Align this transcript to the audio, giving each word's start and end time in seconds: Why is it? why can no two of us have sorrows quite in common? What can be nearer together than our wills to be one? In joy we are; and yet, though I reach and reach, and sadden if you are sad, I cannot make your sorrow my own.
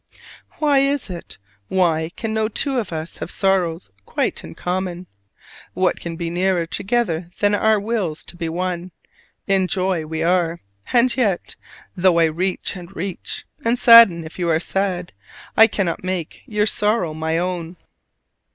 Why 0.57 0.79
is 0.79 1.11
it? 1.11 1.37
why 1.67 2.09
can 2.15 2.33
no 2.33 2.47
two 2.47 2.79
of 2.79 2.91
us 2.91 3.17
have 3.17 3.29
sorrows 3.29 3.87
quite 4.03 4.43
in 4.43 4.55
common? 4.55 5.05
What 5.75 5.99
can 5.99 6.15
be 6.15 6.31
nearer 6.31 6.65
together 6.65 7.29
than 7.37 7.53
our 7.53 7.79
wills 7.79 8.23
to 8.23 8.35
be 8.35 8.49
one? 8.49 8.93
In 9.45 9.67
joy 9.67 10.07
we 10.07 10.23
are; 10.23 10.59
and 10.91 11.15
yet, 11.15 11.55
though 11.95 12.17
I 12.17 12.25
reach 12.25 12.75
and 12.75 12.95
reach, 12.95 13.45
and 13.63 13.77
sadden 13.77 14.23
if 14.23 14.39
you 14.39 14.49
are 14.49 14.59
sad, 14.59 15.13
I 15.55 15.67
cannot 15.67 16.03
make 16.03 16.41
your 16.47 16.65
sorrow 16.65 17.13
my 17.13 17.37
own. 17.37 17.77